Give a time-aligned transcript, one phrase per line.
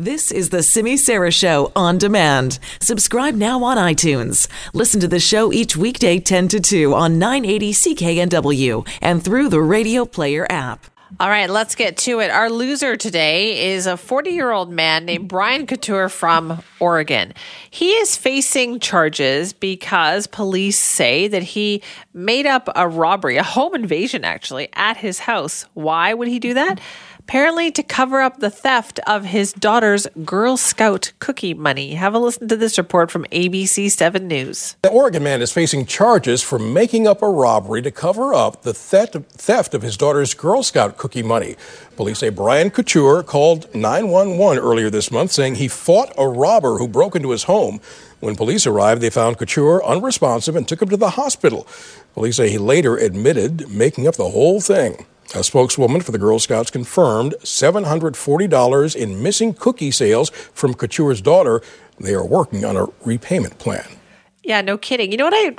[0.00, 2.60] This is the Simi Sara Show on demand.
[2.80, 4.46] Subscribe now on iTunes.
[4.72, 9.60] Listen to the show each weekday 10 to 2 on 980 CKNW and through the
[9.60, 10.86] Radio Player app.
[11.18, 12.30] All right, let's get to it.
[12.30, 17.34] Our loser today is a 40 year old man named Brian Couture from Oregon.
[17.68, 21.82] He is facing charges because police say that he
[22.14, 25.64] made up a robbery, a home invasion actually, at his house.
[25.74, 26.78] Why would he do that?
[27.28, 31.92] Apparently to cover up the theft of his daughter's Girl Scout cookie money.
[31.92, 34.76] Have a listen to this report from ABC 7 News.
[34.80, 38.72] The Oregon man is facing charges for making up a robbery to cover up the
[38.72, 41.56] theft of his daughter's Girl Scout cookie money.
[41.96, 46.88] Police say Brian Couture called 911 earlier this month saying he fought a robber who
[46.88, 47.78] broke into his home.
[48.20, 51.66] When police arrived, they found Couture unresponsive and took him to the hospital.
[52.14, 55.04] Police say he later admitted making up the whole thing.
[55.34, 61.60] A spokeswoman for the Girl Scouts confirmed $740 in missing cookie sales from Couture's daughter.
[62.00, 63.86] They are working on a repayment plan.
[64.42, 65.12] Yeah, no kidding.
[65.12, 65.54] You know what I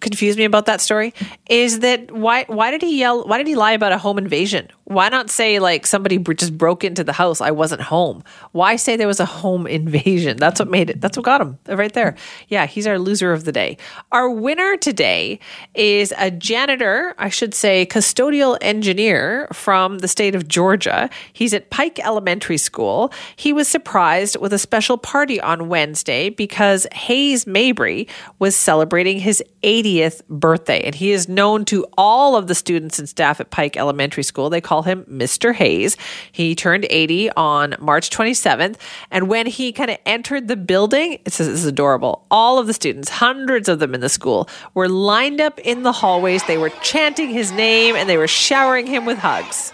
[0.00, 1.14] confused me about that story
[1.48, 3.24] is that why why did he yell?
[3.24, 4.68] Why did he lie about a home invasion?
[4.92, 7.40] Why not say like somebody just broke into the house?
[7.40, 8.22] I wasn't home.
[8.52, 10.36] Why say there was a home invasion?
[10.36, 11.00] That's what made it.
[11.00, 12.16] That's what got him uh, right there.
[12.48, 13.76] Yeah, he's our loser of the day.
[14.10, 15.40] Our winner today
[15.74, 21.10] is a janitor, I should say, custodial engineer from the state of Georgia.
[21.32, 23.12] He's at Pike Elementary School.
[23.36, 29.42] He was surprised with a special party on Wednesday because Hayes Mabry was celebrating his
[29.62, 30.82] 80th birthday.
[30.82, 34.50] And he is known to all of the students and staff at Pike Elementary School.
[34.50, 35.54] They call him Mr.
[35.54, 35.96] Hayes.
[36.30, 38.76] He turned 80 on March 27th.
[39.10, 42.26] And when he kind of entered the building, it says this is adorable.
[42.30, 45.92] All of the students, hundreds of them in the school, were lined up in the
[45.92, 46.44] hallways.
[46.44, 49.72] They were chanting his name and they were showering him with hugs.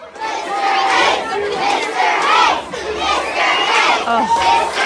[4.11, 4.78] Oh.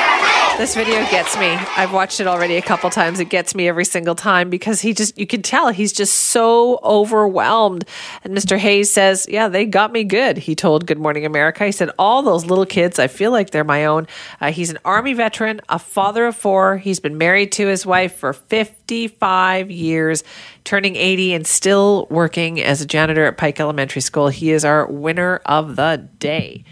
[0.58, 1.46] This video gets me.
[1.76, 3.18] I've watched it already a couple times.
[3.18, 6.78] It gets me every single time because he just, you can tell he's just so
[6.84, 7.84] overwhelmed.
[8.22, 8.58] And Mr.
[8.58, 10.36] Hayes says, Yeah, they got me good.
[10.36, 11.64] He told Good Morning America.
[11.64, 14.06] He said, All those little kids, I feel like they're my own.
[14.40, 16.76] Uh, he's an Army veteran, a father of four.
[16.76, 20.22] He's been married to his wife for 55 years,
[20.64, 24.28] turning 80 and still working as a janitor at Pike Elementary School.
[24.28, 26.62] He is our winner of the day.